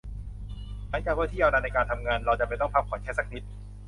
[0.89, 3.43] หลังจากวันที่ยาวนานในการทำงาน เราจำเป็นต้องพักผ่อนแค่สักนิด